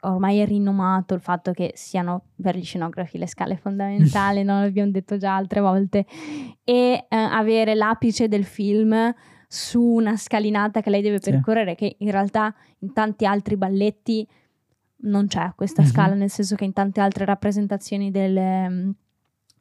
[0.00, 4.90] ormai è rinomato il fatto che siano per gli scenografi le scale fondamentali, non l'abbiamo
[4.90, 6.04] detto già altre volte,
[6.62, 9.14] e eh, avere l'apice del film
[9.48, 11.30] su una scalinata che lei deve Sì.
[11.30, 14.28] percorrere, che in realtà in tanti altri balletti
[14.98, 15.88] non c'è questa Mhm.
[15.88, 18.94] scala, nel senso che in tante altre rappresentazioni del,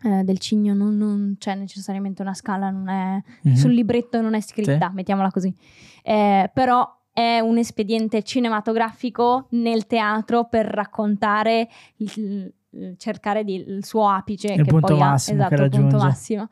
[0.04, 3.54] eh, del cigno non, non c'è necessariamente una scala, non è, Mhm.
[3.56, 5.54] sul libretto non è scritta, mettiamola così.
[6.04, 13.86] Eh, però è un espediente cinematografico nel teatro per raccontare, il- il- cercare di, il
[13.86, 16.48] suo apice Il che punto poi massimo ha, esatto, il punto massimo.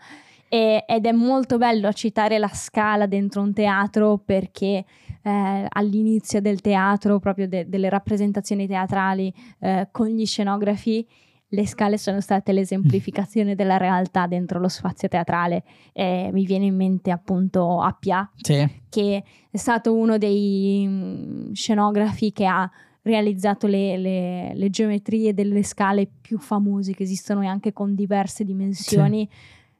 [0.47, 4.86] E- ed è molto bello citare la scala dentro un teatro perché
[5.25, 11.06] eh, all'inizio del teatro, proprio de- delle rappresentazioni teatrali eh, con gli scenografi,
[11.54, 15.63] le scale sono state l'esemplificazione della realtà dentro lo spazio teatrale.
[15.94, 18.68] Eh, mi viene in mente appunto Appia, Sì.
[18.89, 22.70] che è stato uno dei mm, scenografi che ha
[23.04, 28.44] realizzato le, le- le geometrie delle scale più famose che esistono e anche con diverse
[28.46, 29.30] dimensioni,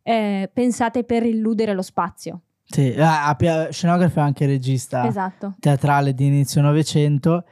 [0.04, 2.42] eh, pensate per illudere lo spazio.
[2.66, 5.56] Sì, ah, Appia- scenografo e anche regista Esatto.
[5.60, 7.46] teatrale di inizio Novecento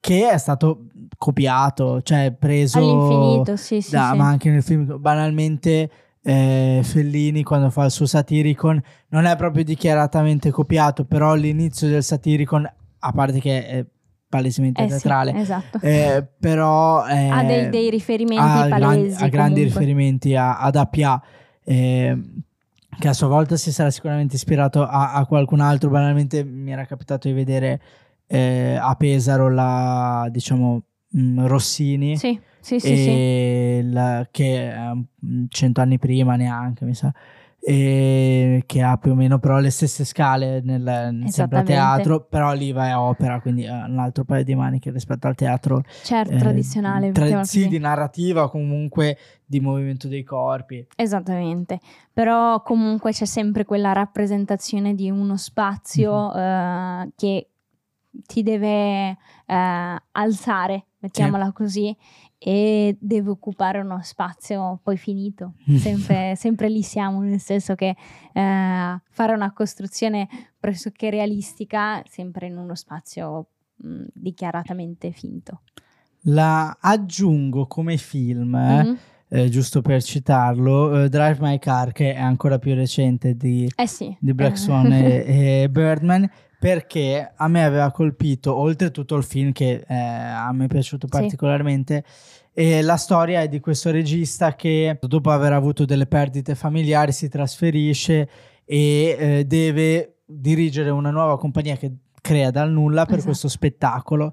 [0.00, 4.16] che è stato copiato, cioè preso All'infinito, sì, sì, da- sì.
[4.18, 5.90] ma anche nel film banalmente
[6.22, 12.02] eh, Fellini quando fa il suo Satiricon non è proprio dichiaratamente copiato, però l'inizio del
[12.02, 13.86] Satiricon a parte che è
[14.28, 15.34] palesemente Eh sì, teatrale.
[15.36, 15.78] esatto.
[15.80, 19.24] Eh, però eh, ha dei, dei riferimenti ha gran- palesi.
[19.24, 21.22] ha grandi riferimenti a- ad APA
[21.64, 22.22] eh,
[22.98, 26.84] che a sua volta si sarà sicuramente ispirato a, a qualcun altro banalmente mi era
[26.84, 27.80] capitato di vedere
[28.26, 33.90] eh, a Pesaro la diciamo mh, Rossini Sì, sì, sì, sì.
[33.90, 37.12] la- che è um, cento anni prima neanche mi sa
[37.60, 42.70] e che ha più o meno però le stesse scale nel, sempre teatro però lì
[42.70, 46.38] va a opera quindi è un altro paio di maniche rispetto al teatro Certo, eh,
[46.38, 47.10] tradizionale.
[47.10, 50.86] tra- sì, di narrativa o comunque di movimento dei corpi.
[50.94, 51.80] Esattamente,
[52.12, 56.38] però comunque c'è sempre quella rappresentazione di uno spazio Mhm.
[56.38, 57.48] eh, che
[58.26, 59.16] ti deve
[59.46, 61.94] eh, alzare, mettiamola così,
[62.38, 65.54] e deve occupare uno spazio poi finito.
[65.78, 67.96] Sempre, sempre lì siamo, nel senso che
[68.32, 75.62] eh, fare una costruzione pressoché realistica sempre in uno spazio mh, dichiaratamente finto.
[76.22, 78.98] La aggiungo come film, eh, Mhm.
[79.28, 83.86] eh, giusto per citarlo, eh, Drive My Car, che è ancora più recente di, Eh
[83.86, 84.14] sì.
[84.18, 84.56] di Black.
[84.58, 89.94] Swan e, e Birdman, perché a me aveva colpito, oltre tutto il film che eh,
[89.94, 91.18] a me è piaciuto Sì.
[91.18, 92.04] particolarmente,
[92.52, 97.28] e la storia è di questo regista che dopo aver avuto delle perdite familiari si
[97.28, 98.28] trasferisce
[98.64, 103.24] e eh, deve dirigere una nuova compagnia che crea dal nulla per Esatto.
[103.26, 104.32] questo spettacolo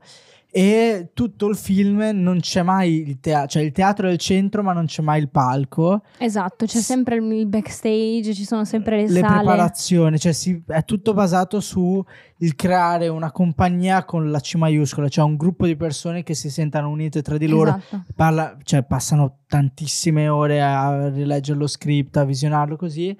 [0.57, 4.63] e tutto il film non c'è mai il teatro, cioè il teatro è il centro
[4.63, 9.09] ma non c'è mai il palco Esatto, c'è sempre il backstage, ci sono sempre le,
[9.09, 9.35] le sale.
[9.39, 12.01] preparazioni, cioè si- è tutto basato su
[12.37, 16.49] il creare una compagnia con la C maiuscola, cioè un gruppo di persone che si
[16.49, 18.05] sentano unite tra di loro, Esatto.
[18.15, 23.13] parla- cioè passano tantissime ore a rileggere lo script, a visionarlo così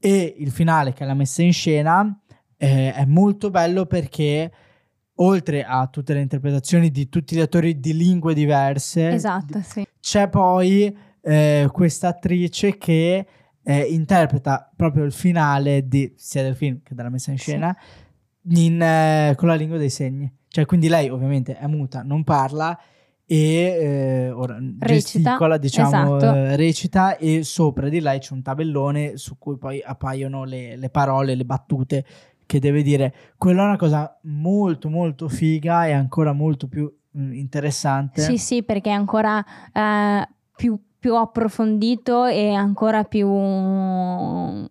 [0.00, 2.18] e il finale che è la messa in scena
[2.56, 4.50] eh, è molto bello perché
[5.16, 9.86] oltre a tutte le interpretazioni di tutti gli attori di lingue diverse, Esatto, sì.
[10.00, 13.26] c'è poi eh, questa attrice che
[13.62, 17.50] eh, interpreta proprio il finale di, sia del film che della messa in Sì.
[17.50, 17.76] scena
[18.50, 20.30] in, eh, con la lingua dei segni.
[20.48, 22.78] Cioè, quindi lei ovviamente è muta, non parla
[23.24, 26.34] e eh, ora, gesticola, diciamo, esatto.
[26.36, 30.90] eh, recita e sopra di lei c'è un tabellone su cui poi appaiono le, le
[30.90, 32.04] parole, le battute
[32.52, 33.14] che deve dire.
[33.38, 38.20] Quella è una cosa molto molto figa e ancora molto più mm, interessante.
[38.20, 44.68] Sì, sì, perché è ancora eh, più, più approfondito e ancora più un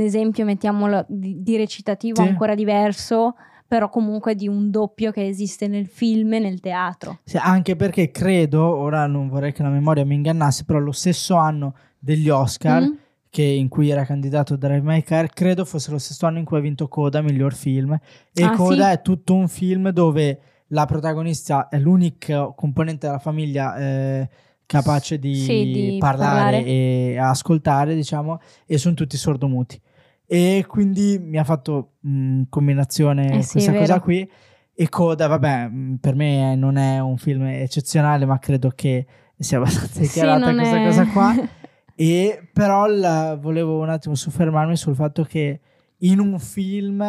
[0.00, 2.28] esempio, mettiamolo, di, di recitativo Sì.
[2.28, 3.34] ancora diverso,
[3.66, 7.18] però comunque di un doppio che esiste nel film e nel teatro.
[7.24, 11.34] Sì, anche perché credo, ora non vorrei che la memoria mi ingannasse, però lo stesso
[11.34, 12.98] anno degli Oscar, Mhm.
[13.32, 16.58] Che in cui era candidato Drive My Car, credo fosse lo stesso anno in cui
[16.58, 17.98] ha vinto Coda, miglior film.
[18.34, 18.92] E Ah, Coda sì?
[18.98, 24.28] è tutto un film dove la protagonista è l'unico componente della famiglia eh,
[24.66, 26.64] capace di, Sì, di parlare, parlare.
[26.66, 29.80] e ascoltare, diciamo, e sono tutti sordomuti.
[30.26, 34.30] E quindi mi ha fatto mh, combinazione Eh sì, questa cosa qui.
[34.74, 39.06] E Coda, vabbè, mh, per me non è un film eccezionale, ma credo che
[39.38, 41.34] sia abbastanza Sì, dichiarata non questa è- cosa qua.
[41.94, 45.60] E però la- volevo un attimo soffermarmi sul fatto che
[45.98, 47.04] in un film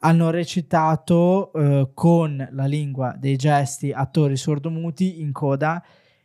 [0.00, 5.82] hanno recitato eh, con la lingua dei gesti attori sordomuti in coda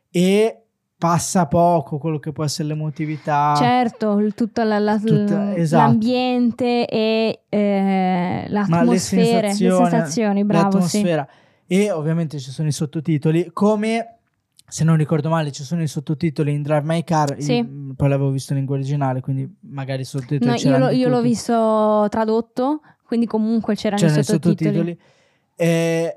[0.10, 0.58] e
[0.98, 3.56] passa poco quello che può essere l'emotività.
[3.58, 5.84] Certo, il- tutto la- la- Tutta- esatto.
[5.88, 8.92] l'ambiente e eh, ma le l'atmosfera,
[9.48, 10.76] le sensazioni, sensazioni, bravo, sì.
[10.76, 11.28] l'atmosfera.
[11.66, 14.18] E ovviamente ci sono i sottotitoli, come
[14.71, 17.57] se non ricordo male ci sono i sottotitoli in Drive My Car, Sì.
[17.57, 21.10] io, poi l'avevo visto in lingua originale, quindi magari i sottotitoli No, io, lo- io
[21.10, 24.69] l'ho visto tradotto, quindi comunque c'erano c'erano i sottotitoli.
[24.77, 24.99] sottotitoli.
[25.57, 26.15] Eh,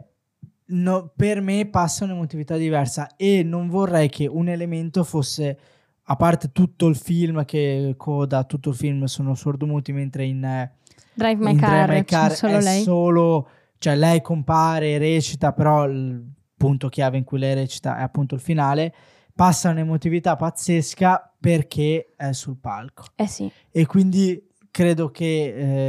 [0.66, 5.58] no, per me passa un'emotività diversa e non vorrei che un elemento fosse
[6.04, 10.72] a parte tutto il film che coda tutto il film sono sordomuti mentre in, eh,
[11.12, 12.82] Drive My in Car, Drive My Car solo è lei.
[12.82, 16.22] solo cioè lei compare recita però il
[16.64, 18.94] punto chiave in cui lei recita è appunto il finale
[19.35, 25.24] passa un'emotività pazzesca perché è sul palco Eh sì, e quindi credo che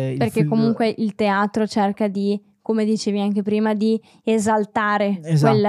[0.07, 5.19] eh, il perché film- comunque il teatro cerca di, come dicevi anche prima, di esaltare
[5.23, 5.53] Esatto.
[5.53, 5.65] quel,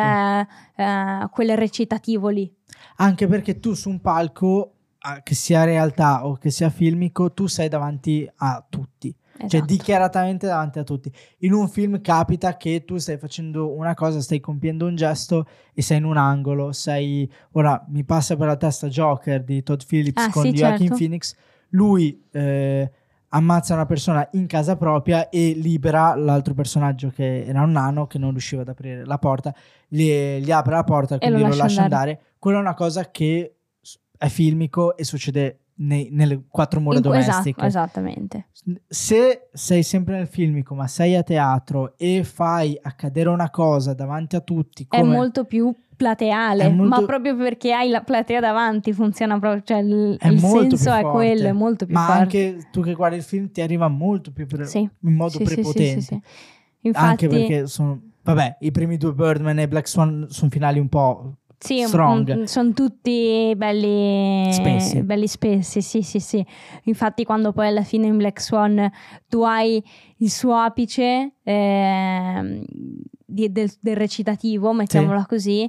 [0.76, 2.52] eh, quel recitativo lì.
[2.96, 7.46] Anche perché tu su un palco, ah, che sia realtà o che sia filmico, tu
[7.46, 9.64] sei davanti a tutti, cioè Esatto.
[9.64, 11.12] dichiaratamente davanti a tutti.
[11.38, 15.82] In un film capita che tu stai facendo una cosa, stai compiendo un gesto e
[15.82, 17.30] sei in un angolo, sei...
[17.52, 20.96] Ora mi passa per la testa Joker di Todd Phillips Ah, con sì, Joaquin certo.
[20.96, 21.34] Phoenix,
[21.70, 22.22] lui...
[22.30, 22.90] eh,
[23.28, 28.18] ammazza una persona in casa propria e libera l'altro personaggio che era un nano che
[28.18, 29.54] non riusciva ad aprire la porta,
[29.88, 32.10] gli, gli apre la porta quindi lo lascia andare.
[32.10, 32.20] andare.
[32.38, 33.56] Quella è una cosa che
[34.16, 37.66] è filmico e succede nei- nelle quattro mura esatto, domestiche.
[37.66, 38.46] esattamente.
[38.88, 44.36] Se sei sempre nel filmico ma sei a teatro e fai accadere una cosa davanti
[44.36, 48.40] a tutti È come molto più plateale, È molto- ma proprio perché hai la platea
[48.40, 52.20] davanti funziona proprio, cioè il, È il senso è quello, è molto più ma forte.
[52.22, 54.80] anche tu che guardi il film ti arriva molto più pre- Sì.
[54.80, 56.20] in modo Sì, sì, sì, prepotente sì, sì.
[56.80, 60.88] Infatti, anche perché sono vabbè i primi due Birdman e Black Swan sono finali un
[60.88, 62.42] po' Sì, strong.
[62.44, 65.02] sono tutti belli Spessi.
[65.02, 66.44] belli spessi, sì, sì, sì.
[66.84, 68.90] Infatti, quando poi alla fine in Black Swan
[69.28, 69.82] tu hai
[70.18, 72.62] il suo apice ehm,
[73.26, 75.68] di- del, del recitativo, mettiamola così,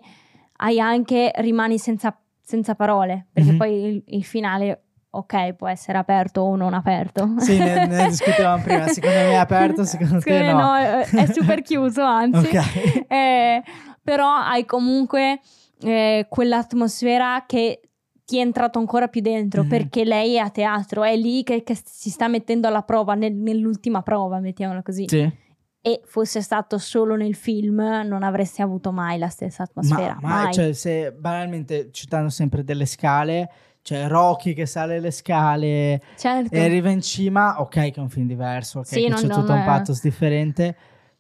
[0.58, 3.58] hai anche rimani senza, senza parole, perché Mhm.
[3.58, 7.36] poi il, il finale, ok, può essere aperto o non aperto.
[7.38, 11.32] sì ne, ne discutevamo prima secondo me è aperto secondo te Secondo me no, è,
[11.32, 12.46] super chiuso, anzi.
[12.58, 13.64] ok Eh,
[14.04, 15.40] però hai comunque
[15.82, 17.82] eh, quell'atmosfera che
[18.26, 19.70] ti è entrato ancora più dentro Mhm.
[19.70, 23.34] perché lei è a teatro, è lì che, che si sta mettendo alla prova, nel-
[23.36, 25.06] nell'ultima prova, mettiamola così.
[25.08, 25.46] sì.
[25.80, 30.18] E fosse stato solo nel film, non avresti avuto mai la stessa atmosfera.
[30.22, 33.50] ma, ma cioè se banalmente citando sempre delle scale
[33.82, 36.54] c'è Rocky che sale le scale certo.
[36.54, 39.54] e arriva in cima ok che è un film diverso ok Sì, che c'è tutto
[39.54, 40.76] un è- pathos differente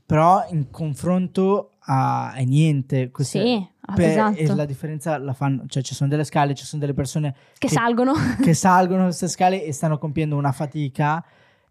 [0.05, 4.38] però in confronto a, è niente queste- sì, ah, per- esatto.
[4.39, 7.67] e la differenza la fanno cioè ci sono delle scale ci sono delle persone che
[7.67, 8.13] che- salgono.
[8.43, 11.23] che salgono queste scale e stanno compiendo una fatica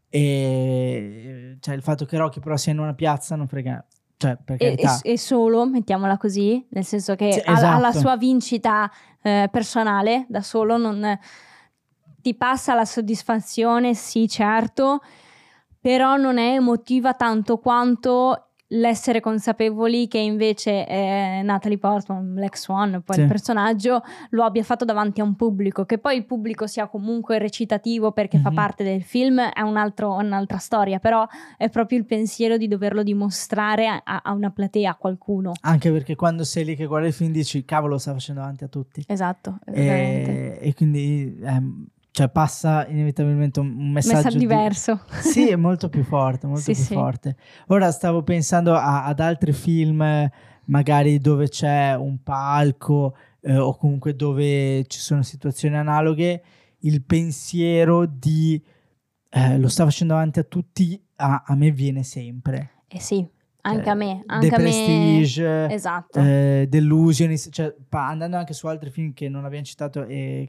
[0.09, 3.85] e cioè il fatto che Rocky però sia in una piazza non frega
[4.19, 7.99] cioè E, e- solo, mettiamola così, nel senso che Sì, ha, ha la esatto.
[7.99, 11.19] sua vincita eh, personale da solo, non
[12.23, 15.03] ti passa la soddisfazione, sì, certo,
[15.79, 23.01] però non è emotiva tanto quanto l'essere consapevoli che invece eh, Natalie Portman, Black Swan,
[23.05, 23.23] poi Sì.
[23.23, 27.39] il personaggio lo abbia fatto davanti a un pubblico, che poi il pubblico sia comunque
[27.39, 28.55] recitativo perché fa Mhm.
[28.57, 31.25] parte del film è un altro- un'altra storia, però
[31.57, 35.53] è proprio il pensiero di doverlo dimostrare a, a una platea, a qualcuno.
[35.61, 38.65] anche perché quando sei lì che guardi il film dici cavolo lo sta facendo davanti
[38.65, 45.01] a tutti Esatto, e, e quindi ehm, cioè passa inevitabilmente un, messaggio, Messaggio di- diverso.
[45.21, 46.95] sì, è molto più forte, molto Sì, più sì.
[46.95, 47.37] forte.
[47.67, 50.33] Ora stavo pensando a- ad altri film, eh,
[50.65, 56.43] magari dove c'è un palco eh, o comunque dove ci sono situazioni analoghe,
[56.81, 58.59] il pensiero di
[59.29, 62.71] eh, lo sta facendo davanti a tutti, a, a me viene sempre.
[62.89, 63.29] Eh sì,
[63.61, 64.65] anche a me, anche The a me.
[64.65, 66.19] Prestige, Esatto.
[66.19, 70.49] eh, Delusionist, cioè, pa- andando anche su altri film che non abbiamo citato e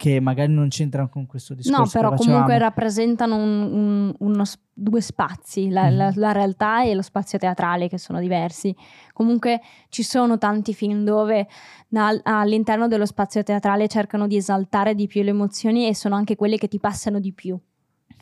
[0.00, 1.78] che magari non c'entrano con questo discorso.
[1.82, 5.96] No, però comunque rappresentano un- un- uno s- due spazi, la, Mhm.
[5.98, 8.74] la- la realtà e lo spazio teatrale che sono diversi.
[9.12, 9.60] Comunque
[9.90, 11.46] ci sono tanti film dove
[11.86, 16.34] da- all'interno dello spazio teatrale cercano di esaltare di più le emozioni e sono anche
[16.34, 17.58] quelle che ti passano di più,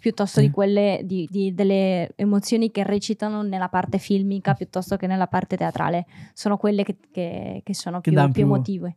[0.01, 0.47] piuttosto Sì.
[0.47, 5.57] di quelle di- di- delle emozioni che recitano nella parte filmica piuttosto che nella parte
[5.57, 6.07] teatrale.
[6.35, 8.97] Sono quelle che, che- che sono Che più più- emotive.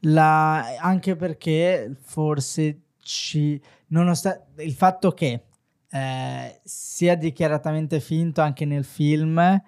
[0.00, 5.44] La- anche perché forse ci nonostante il fatto che
[5.90, 9.60] eh, sia dichiaratamente finto anche nel film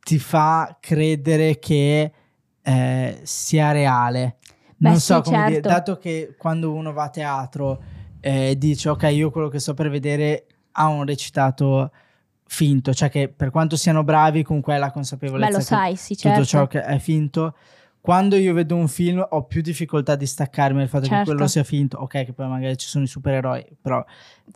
[0.00, 2.12] ti fa credere che
[2.62, 4.36] eh, sia reale
[4.76, 5.68] Beh, non so sì, come dire certo.
[5.68, 7.82] dato che quando uno va a teatro
[8.20, 11.90] eh, dice ok io quello che sto per vedere ha un recitato
[12.46, 16.14] finto cioè che per quanto siano bravi comunque è la consapevolezza Beh, lo sai, sì,
[16.14, 16.44] tutto certo.
[16.44, 17.54] ciò che è finto.
[18.06, 21.32] Quando io vedo un film ho più difficoltà di staccarmi dal fatto che Certo.
[21.32, 21.98] quello sia finto.
[21.98, 24.04] Ok, che poi magari ci sono i supereroi, però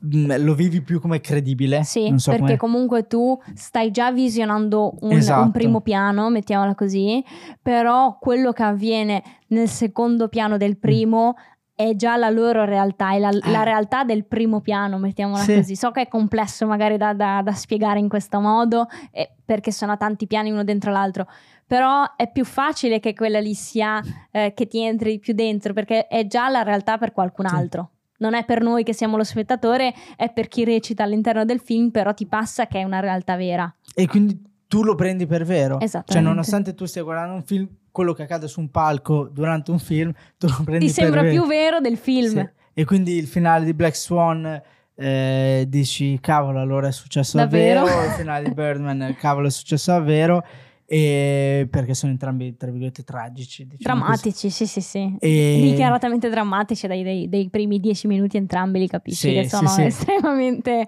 [0.06, 1.82] mm, lo vivi più come credibile.
[1.82, 2.72] Sì, so perché come...
[2.72, 5.42] comunque tu stai già visionando un, Esatto.
[5.42, 7.24] un primo piano, mettiamola così,
[7.60, 11.34] però quello che avviene nel secondo piano del primo
[11.74, 13.64] è già la loro realtà, è la, la Eh.
[13.64, 15.54] realtà del primo piano, mettiamola Sì.
[15.56, 15.74] così.
[15.74, 19.96] So che è complesso magari da, da- da spiegare in questo modo, eh, perché sono
[19.96, 21.26] tanti piani uno dentro l'altro,
[21.70, 24.02] però è più facile che quella lì sia,
[24.33, 27.54] eh, che ti entri più dentro, perché è già la realtà per qualcun Sì.
[27.54, 27.90] altro.
[28.18, 31.90] Non è per noi che siamo lo spettatore, è per chi recita all'interno del film,
[31.90, 33.73] però ti passa che è una realtà vera.
[33.94, 35.75] E quindi tu lo prendi per vero.
[35.77, 36.29] Cioè, Esattamente.
[36.29, 40.12] nonostante tu stia guardando un film, quello che accade su un palco durante un film,
[40.38, 41.35] tu lo prendi Ti per sembra vero.
[41.40, 42.31] più vero del film.
[42.40, 42.48] Sì.
[42.75, 44.60] E quindi il finale di Black Swan
[44.96, 47.85] eh, dici cavolo allora è successo Davvero?
[47.85, 50.44] davvero, il finale di Birdman cavolo è successo davvero
[50.92, 53.64] e perché sono entrambi tra virgolette tragici.
[53.64, 54.50] Diciamo Drammatici, così.
[54.50, 55.16] sì, sì, sì.
[55.20, 55.60] E...
[55.62, 59.82] Dichiaratamente drammatici dai, dai, dai, primi dieci minuti entrambi li capisci Sì, che sono sì.
[59.82, 60.86] estremamente...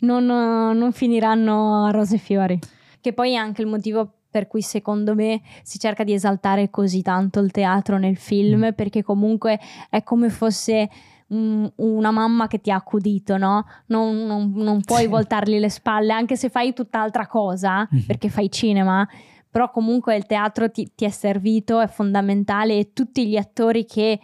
[0.00, 2.58] Non, non finiranno a rose e fiori.
[3.00, 7.00] Che poi è anche il motivo per cui secondo me si cerca di esaltare così
[7.00, 8.72] tanto il teatro nel film, Mm.
[8.74, 9.58] perché comunque
[9.88, 10.90] è come fosse
[11.34, 13.64] un- una mamma che ti ha accudito, no?
[13.86, 15.06] Non, non- non puoi Sì.
[15.08, 18.04] voltargli le spalle, anche se fai tutt'altra cosa, Mhm.
[18.06, 19.06] perché fai cinema,
[19.50, 24.18] però comunque il teatro ti, ti è servito, è fondamentale e tutti gli attori che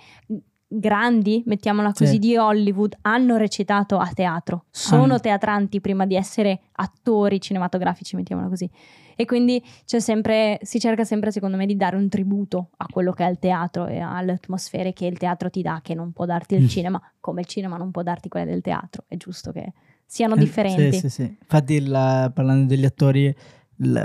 [0.73, 2.19] grandi, mettiamola così, Sì.
[2.19, 5.19] di Hollywood hanno recitato a teatro, sono Hanno.
[5.19, 8.71] teatranti prima di essere attori cinematografici, mettiamola così.
[9.17, 13.13] E quindi c'è sempre, si cerca sempre, secondo me, di dare un tributo a quello
[13.13, 16.25] che è il teatro e alle atmosfere che il teatro ti dà, che non può
[16.25, 16.67] darti il Mm.
[16.69, 19.05] cinema, come il cinema non può darti quelle del teatro.
[19.09, 19.73] È giusto che
[20.07, 20.93] siano Eh, differenti.
[20.93, 21.23] Sì, sì, sì.
[21.23, 23.35] Infatti, il- parlando degli attori,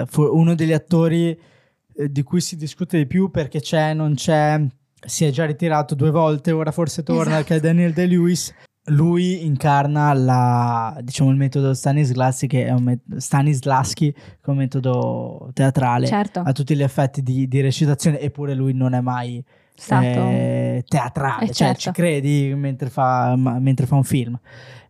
[0.07, 1.39] fu- uno degli attori
[1.97, 4.61] eh, di cui si discute di più perché c'è, non c'è,
[5.05, 7.43] si è già ritirato due volte, ora forse torna, Esatto.
[7.45, 8.53] che è Daniel De-Lewis.
[8.89, 14.57] Lui incarna la, diciamo, il metodo Stanislaschi, che è un, met- Stanislaschi, che è un
[14.57, 19.43] metodo teatrale Certo, a tutti gli effetti di, di recitazione, eppure lui non è mai
[19.73, 20.05] stato...
[20.05, 21.79] eh, teatrale, Eh, cioè certo.
[21.81, 24.39] ci credi mentre fa, mentre fa un film.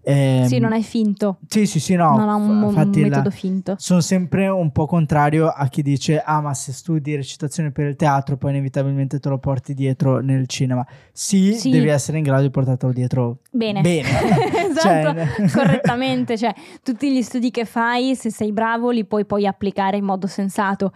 [0.07, 2.15] Ehm, sì, non è finto, sì, sì, sì, no.
[2.15, 3.75] non ha un, un infatti la- metodo finto.
[3.79, 7.95] sono sempre un po' contrario a chi dice: Ah, ma se studi recitazione per il
[7.95, 10.85] teatro, poi inevitabilmente te lo porti dietro nel cinema.
[11.11, 11.71] Sì, Sì.
[11.71, 13.81] devi essere in grado di portartelo dietro Bene.
[13.81, 14.07] bene.
[14.69, 16.53] esatto, Cioè- correttamente, cioè
[16.83, 20.91] tutti gli studi che fai, se sei bravo, li puoi poi applicare in modo sensato.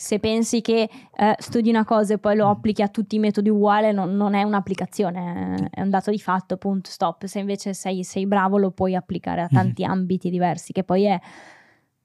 [0.00, 3.48] Se pensi che eh, studi una cosa e poi lo applichi a tutti i metodi
[3.48, 7.24] uguali, non, non è un'applicazione, è un dato di fatto, punto, stop.
[7.24, 11.20] Se invece sei, sei bravo, lo puoi applicare a tanti ambiti diversi, che poi è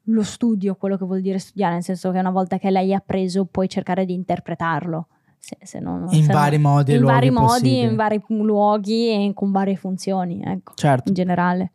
[0.06, 3.46] lo studio, quello che vuol dire studiare, nel senso che una volta che l'hai appreso
[3.46, 5.10] puoi cercare di interpretarlo.
[5.38, 7.82] Se, se non- in se non- vari modi e in vari modi, possibili.
[7.82, 11.72] in vari luoghi e con varie funzioni, ecco, Certo, in generale.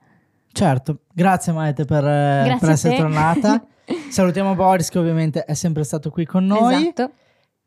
[0.50, 1.02] certo.
[1.12, 3.64] Grazie Maite per, eh, per essere tornata.
[4.09, 6.74] Salutiamo Boris che ovviamente è sempre stato qui con noi.
[6.82, 7.11] Esatto.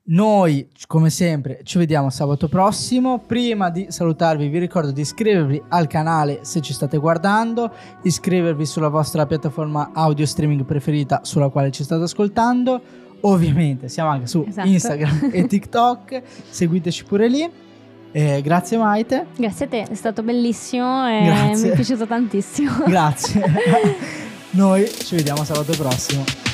[0.04, 3.20] Noi, come sempre, ci vediamo sabato prossimo.
[3.20, 8.88] Prima di salutarvi, vi ricordo di iscrivervi al canale se ci state guardando, iscrivervi sulla
[8.90, 12.82] vostra piattaforma audio streaming preferita sulla quale ci state ascoltando.
[13.22, 14.68] Ovviamente siamo anche su Esatto.
[14.68, 17.50] Instagram e TikTok, seguiteci pure lì.
[18.12, 21.66] Eh, grazie Maite, Grazie a te, è stato bellissimo e Grazie.
[21.68, 22.84] mi è piaciuto tantissimo.
[22.88, 23.44] grazie.
[24.54, 26.51] Noi ci vediamo sabato prossimo.